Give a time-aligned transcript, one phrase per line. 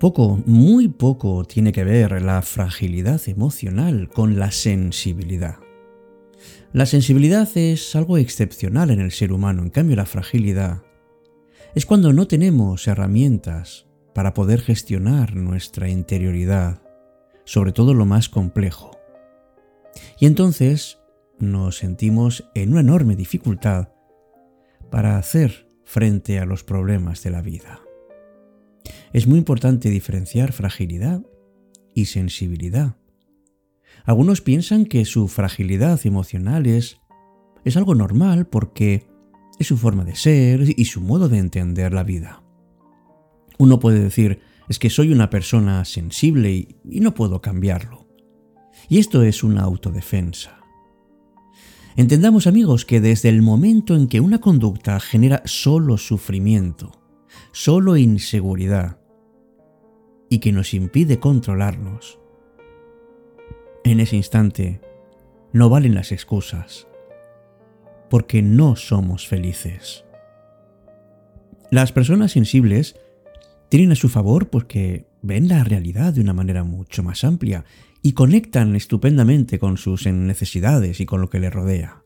[0.00, 5.56] Poco, muy poco tiene que ver la fragilidad emocional con la sensibilidad.
[6.72, 10.82] La sensibilidad es algo excepcional en el ser humano, en cambio la fragilidad
[11.74, 16.82] es cuando no tenemos herramientas para poder gestionar nuestra interioridad,
[17.44, 18.98] sobre todo lo más complejo.
[20.18, 20.98] Y entonces
[21.38, 23.90] nos sentimos en una enorme dificultad
[24.90, 27.80] para hacer frente a los problemas de la vida.
[29.12, 31.22] Es muy importante diferenciar fragilidad
[31.94, 32.96] y sensibilidad.
[34.04, 36.98] Algunos piensan que su fragilidad emocional es,
[37.64, 39.06] es algo normal porque
[39.58, 42.42] es su forma de ser y su modo de entender la vida.
[43.58, 48.06] Uno puede decir, es que soy una persona sensible y, y no puedo cambiarlo.
[48.88, 50.58] Y esto es una autodefensa.
[51.96, 56.97] Entendamos amigos que desde el momento en que una conducta genera solo sufrimiento,
[57.52, 58.98] solo inseguridad
[60.28, 62.18] y que nos impide controlarnos,
[63.84, 64.80] en ese instante
[65.52, 66.86] no valen las excusas,
[68.10, 70.04] porque no somos felices.
[71.70, 72.96] Las personas sensibles
[73.68, 77.64] tienen a su favor porque ven la realidad de una manera mucho más amplia
[78.02, 82.02] y conectan estupendamente con sus necesidades y con lo que les rodea.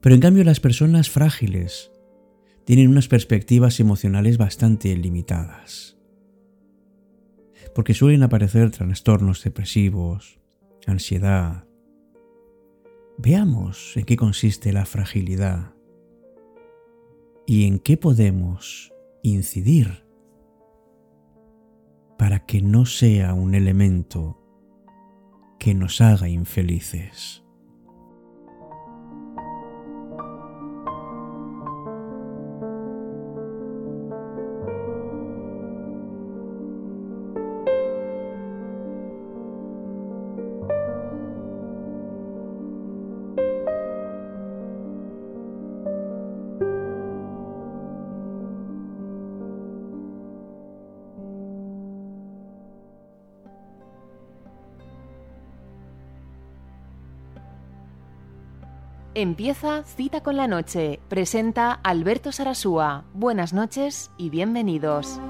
[0.00, 1.90] Pero en cambio las personas frágiles
[2.64, 5.96] tienen unas perspectivas emocionales bastante limitadas.
[7.74, 10.40] Porque suelen aparecer trastornos depresivos,
[10.86, 11.64] ansiedad.
[13.18, 15.74] Veamos en qué consiste la fragilidad
[17.46, 20.04] y en qué podemos incidir
[22.18, 24.40] para que no sea un elemento
[25.58, 27.44] que nos haga infelices.
[59.16, 61.00] Empieza Cita con la Noche.
[61.08, 63.04] Presenta Alberto Sarasúa.
[63.12, 65.20] Buenas noches y bienvenidos.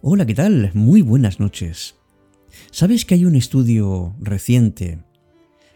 [0.00, 0.70] Hola, ¿qué tal?
[0.72, 1.96] Muy buenas noches.
[2.70, 5.00] ¿Sabes que hay un estudio reciente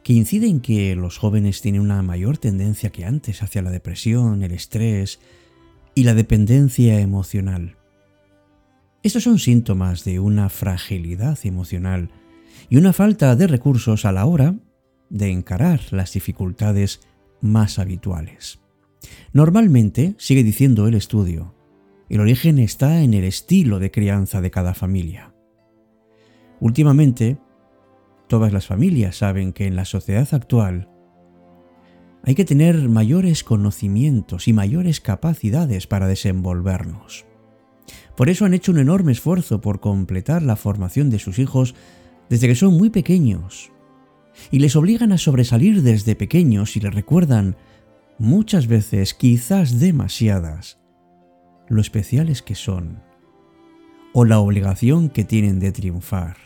[0.03, 4.43] que incide en que los jóvenes tienen una mayor tendencia que antes hacia la depresión,
[4.43, 5.21] el estrés
[5.95, 7.77] y la dependencia emocional?
[9.03, 12.11] Estos son síntomas de una fragilidad emocional
[12.69, 14.57] y una falta de recursos a la hora
[15.09, 17.01] de encarar las dificultades
[17.41, 18.61] más habituales.
[19.33, 21.55] Normalmente, sigue diciendo el estudio,
[22.11, 25.35] el origen está en el estilo de crianza de cada familia.
[26.61, 27.39] Últimamente,
[28.29, 30.91] todas las familias saben que en la sociedad actual
[32.23, 37.30] hay que tener mayores conocimientos y mayores capacidades para desenvolvernos.
[38.17, 41.75] Por eso han hecho un enorme esfuerzo por completar la formación de sus hijos
[42.29, 43.71] desde que son muy pequeños.
[44.51, 47.57] Y les obligan a sobresalir desde pequeños y les recuerdan,
[48.19, 50.79] muchas veces, quizás demasiadas,
[51.69, 53.03] lo especiales que son,
[54.13, 56.37] o la obligación que tienen de triunfar.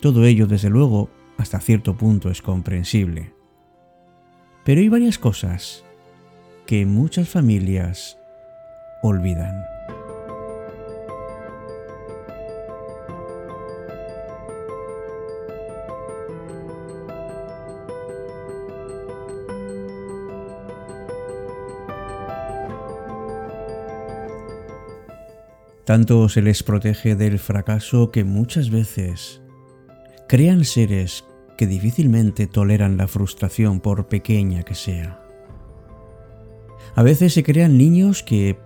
[0.00, 3.32] Todo ello, desde luego, hasta cierto punto es comprensible.
[4.64, 5.84] Pero hay varias cosas
[6.66, 8.18] que muchas familias
[9.02, 9.77] olvidan.
[25.88, 29.40] Tanto se les protege del fracaso que muchas veces
[30.28, 31.24] crean seres
[31.56, 35.18] que difícilmente toleran la frustración por pequeña que sea.
[36.94, 38.58] A veces se crean niños que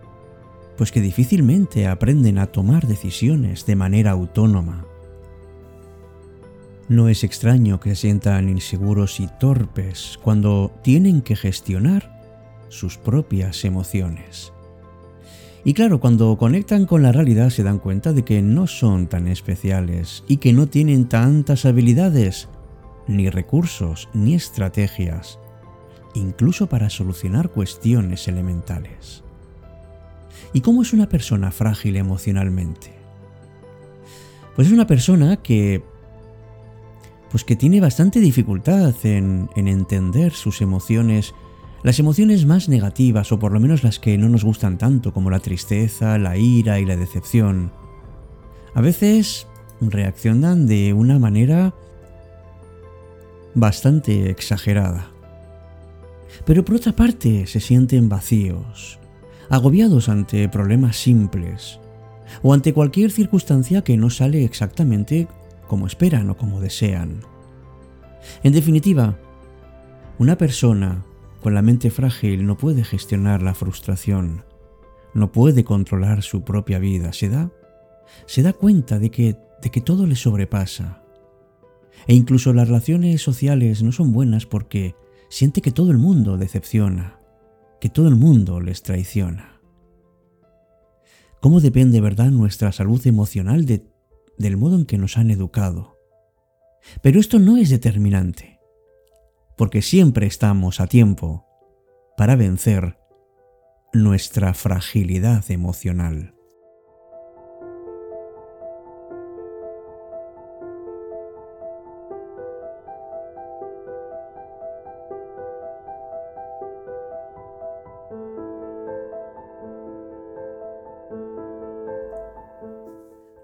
[0.77, 4.85] pues que difícilmente aprenden a tomar decisiones de manera autónoma.
[6.89, 12.21] No es extraño que se sientan inseguros y torpes cuando tienen que gestionar
[12.69, 14.52] sus propias emociones.
[15.65, 19.29] Y claro, cuando conectan con la realidad se dan cuenta de que no son tan
[19.29, 22.49] especiales y que no tienen tantas habilidades,
[23.07, 25.39] ni recursos, ni estrategias,
[26.15, 29.23] incluso para solucionar cuestiones elementales.
[30.53, 32.93] ¿Y cómo es una persona frágil emocionalmente?
[34.55, 35.83] Pues es una persona que
[37.31, 41.33] pues que tiene bastante dificultad en, en entender sus emociones,
[41.83, 45.31] las emociones más negativas o por lo menos las que no nos gustan tanto, como
[45.31, 47.73] la tristeza, la ira y la decepción.
[48.75, 49.47] A veces
[49.81, 51.75] reaccionan de una manera
[53.55, 55.11] bastante exagerada.
[56.47, 58.99] Pero por otra parte se sienten vacíos,
[59.51, 61.79] agobiados ante problemas simples
[62.43, 65.29] o ante cualquier circunstancia que no sale exactamente
[65.67, 67.21] como esperan o como desean.
[68.43, 69.19] En definitiva,
[70.19, 71.05] una persona
[71.43, 74.45] con la mente frágil no puede gestionar la frustración,
[75.15, 77.51] no puede controlar su propia vida, se da,
[78.27, 81.03] se da cuenta de que, de que todo le sobrepasa.
[82.07, 84.95] E incluso las relaciones sociales no son buenas porque
[85.29, 87.19] siente que todo el mundo decepciona,
[87.81, 89.61] que todo el mundo les traiciona.
[91.41, 93.85] ¿Cómo depende, verdad, nuestra salud emocional de
[94.39, 95.99] del modo en que nos han educado.
[97.03, 98.52] Pero esto no es determinante,
[99.57, 101.47] porque siempre estamos a tiempo
[102.17, 102.99] para vencer
[103.93, 106.35] nuestra fragilidad emocional.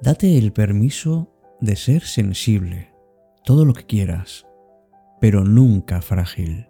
[0.01, 1.29] Date el permiso
[1.61, 2.95] de ser sensible,
[3.45, 4.48] todo lo que quieras,
[5.21, 6.67] pero nunca frágil.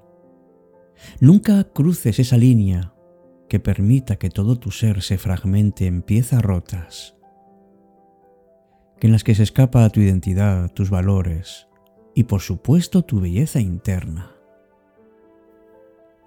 [1.21, 2.95] Nunca cruces esa línea
[3.49, 7.17] que permita que todo tu ser se fragmente en piezas rotas,
[9.01, 11.69] en las que se escapa tu identidad, tus valores
[12.15, 14.35] y por supuesto tu belleza interna.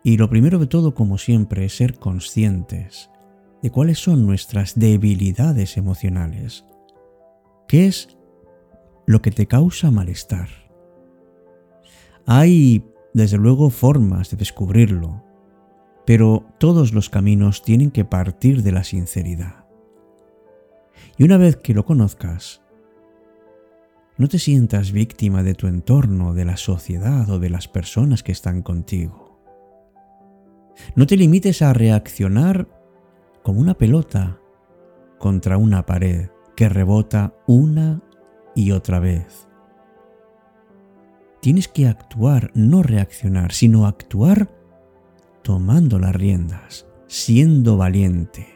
[0.03, 3.12] Y lo primero de todo, como siempre, es ser conscientes
[3.62, 6.65] de cuáles son nuestras debilidades emocionales
[7.71, 8.17] ¿Qué es
[9.06, 10.50] lo que te causa malestar?
[12.25, 15.23] Hay, desde luego, formas de descubrirlo,
[16.06, 19.65] pero todos los caminos tienen que partir de la sinceridad.
[21.18, 22.62] Y una vez que lo conozcas,
[24.18, 28.31] no te sientas víctima de tu entorno, de la sociedad o de las personas que
[28.31, 29.39] están contigo.
[30.95, 32.67] No te limites a reaccionar
[33.44, 34.39] como una pelota
[35.17, 38.01] contra una pared que rebota una
[38.56, 39.47] y otra vez.
[41.41, 44.49] Tienes que actuar, no reaccionar, sino actuar
[45.43, 48.47] tomando las riendas, siendo valiente.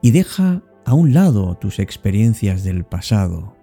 [0.00, 3.54] Y deja a un lado tus experiencias del pasado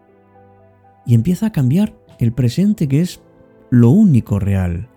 [1.05, 3.21] y empieza a cambiar el presente que es
[3.69, 4.87] lo único real.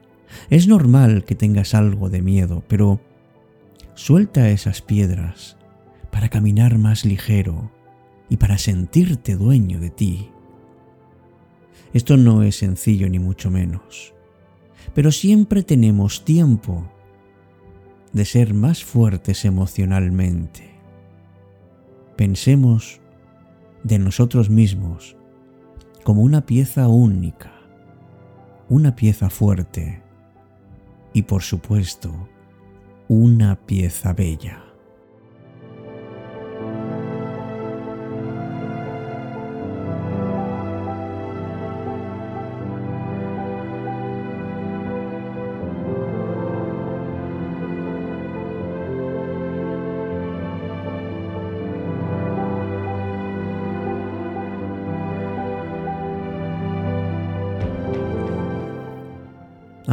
[0.51, 3.01] Es normal que tengas algo de miedo, pero
[3.95, 5.57] suelta esas piedras
[6.11, 7.71] para caminar más ligero,
[8.33, 10.32] y para sentirte dueño de ti.
[11.93, 14.15] Esto no es sencillo ni mucho menos,
[14.95, 16.91] pero siempre tenemos tiempo
[18.13, 20.71] de ser más fuertes emocionalmente.
[22.17, 23.01] Pensemos
[23.85, 25.17] de nosotros mismos
[26.05, 27.53] como una pieza única,
[28.69, 30.03] una pieza fuerte
[31.13, 32.29] y por supuesto
[33.09, 34.72] una pieza bella.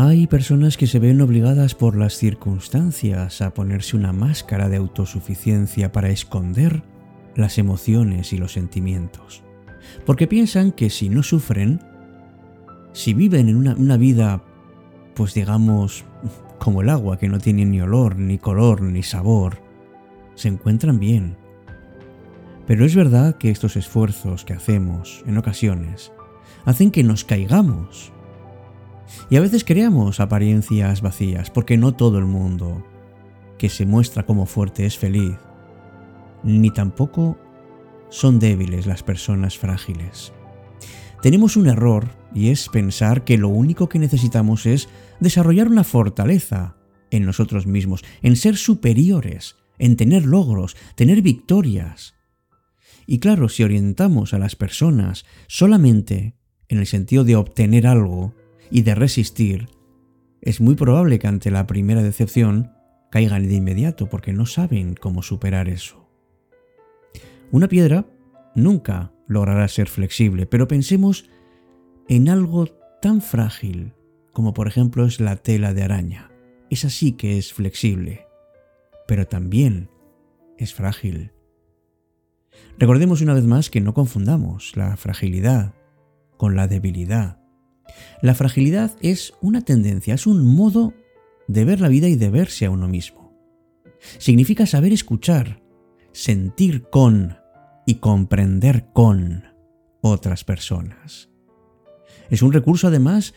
[0.01, 5.91] Hay personas que se ven obligadas por las circunstancias a ponerse una máscara de autosuficiencia
[5.91, 6.83] para esconder
[7.35, 9.43] las emociones y los sentimientos,
[10.05, 11.81] porque piensan que si no sufren,
[12.93, 14.41] si viven en una, vida,
[15.15, 16.05] pues digamos,
[16.59, 19.61] como el agua que no tiene ni olor, ni color, ni sabor,
[20.33, 21.35] se encuentran bien.
[22.67, 26.13] Pero es verdad que estos esfuerzos que hacemos, en ocasiones,
[26.63, 28.13] hacen que nos caigamos
[29.29, 32.85] y a veces creamos apariencias vacías, porque no todo el mundo
[33.57, 35.37] que se muestra como fuerte es feliz,
[36.43, 37.37] ni tampoco
[38.09, 40.33] son débiles las personas frágiles.
[41.21, 44.87] Tenemos un error y es pensar que lo único que necesitamos es
[45.19, 46.75] desarrollar una fortaleza
[47.11, 52.15] en nosotros mismos, en ser superiores, en tener logros, tener victorias.
[53.05, 56.35] Y claro, si orientamos a las personas solamente
[56.67, 58.33] en el sentido de obtener algo,
[58.71, 59.69] y de resistir,
[60.41, 62.71] es muy probable que ante la primera decepción
[63.11, 66.07] caigan de inmediato porque no saben cómo superar eso.
[67.51, 68.05] Una piedra
[68.55, 71.29] nunca logrará ser flexible, pero pensemos
[72.07, 72.67] en algo
[73.01, 73.93] tan frágil
[74.39, 76.31] como por ejemplo es la tela de araña.
[76.69, 78.27] Es así que es flexible,
[79.07, 79.89] pero también
[80.57, 81.33] es frágil.
[82.77, 85.73] Recordemos una vez más que no confundamos la fragilidad
[86.37, 87.38] con la debilidad.
[88.21, 90.93] La fragilidad es una tendencia, es un modo
[91.47, 93.33] de ver la vida y de verse a uno mismo.
[94.17, 95.61] Significa saber escuchar,
[96.11, 97.37] sentir con
[97.85, 99.45] y comprender con
[100.01, 101.29] otras personas.
[102.29, 103.33] Es un recurso además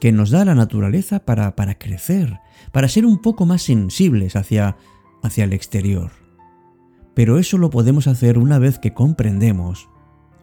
[0.00, 2.38] que nos da la naturaleza para, para crecer,
[2.72, 4.76] para ser un poco más sensibles hacia,
[5.22, 6.10] hacia el exterior.
[7.14, 9.88] Pero eso lo podemos hacer una vez que comprendemos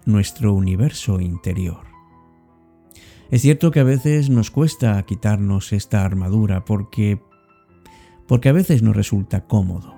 [0.06, 1.91] nuestro universo interior.
[3.32, 7.22] Es cierto que a veces nos cuesta quitarnos esta armadura porque
[8.28, 9.96] porque a veces nos resulta cómodo.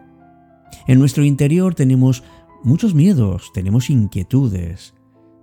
[0.87, 2.23] En nuestro interior tenemos
[2.63, 4.95] muchos miedos, tenemos inquietudes,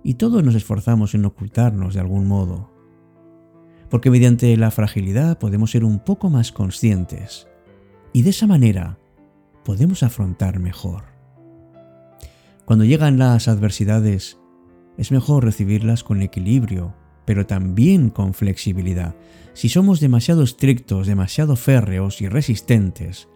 [0.03, 2.71] y todos nos esforzamos en ocultarnos de algún modo
[3.91, 7.49] porque mediante la fragilidad podemos ser un poco más conscientes
[8.13, 8.97] y de esa manera
[9.65, 11.03] podemos afrontar mejor.
[12.63, 14.39] Cuando llegan las adversidades,
[14.97, 16.95] es mejor recibirlas con equilibrio,
[17.31, 19.15] pero también con flexibilidad.
[19.53, 23.29] Si somos demasiado estrictos, demasiado férreos y resistentes,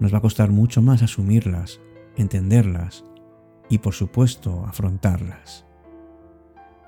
[0.00, 1.78] nos va a costar mucho más asumirlas,
[2.16, 3.04] entenderlas
[3.68, 5.66] y por supuesto afrontarlas.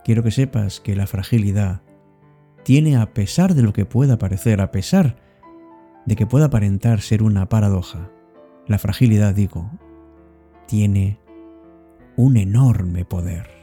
[0.02, 1.82] Quiero que sepas que la fragilidad
[2.64, 5.16] tiene a pesar de lo que pueda parecer, a pesar
[6.06, 8.10] de que pueda aparentar ser una paradoja,
[8.66, 9.70] la fragilidad, digo,
[10.66, 11.20] tiene
[12.16, 13.59] un enorme poder.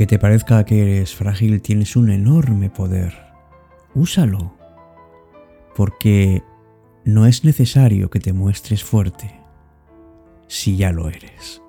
[0.00, 3.12] Aunque te parezca que eres frágil, tienes un enorme poder.
[3.94, 4.56] Úsalo.
[5.76, 6.42] Porque
[7.04, 9.38] no es necesario que te muestres fuerte
[10.48, 11.60] si ya lo eres.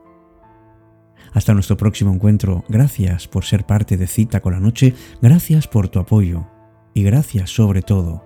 [1.34, 2.64] Hasta nuestro próximo encuentro.
[2.70, 4.96] Gracias por ser parte de Cita con la Noche.
[5.22, 6.48] Gracias por tu apoyo.
[6.94, 8.24] Y gracias sobre todo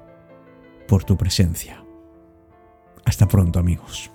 [0.87, 1.83] por tu presencia.
[3.05, 4.14] Hasta pronto amigos.